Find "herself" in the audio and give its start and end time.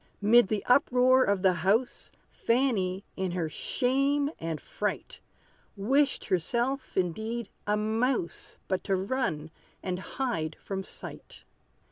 6.25-6.97